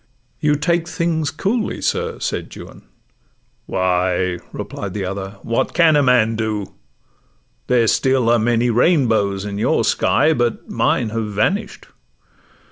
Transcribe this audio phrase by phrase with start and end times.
[0.39, 2.81] 'You take things coolly, sir,' said Juan.
[3.67, 6.73] 'Why,' Replied the other, 'what can a man do?
[7.67, 11.85] There still are many rainbows in your sky, But mine have vanish'd.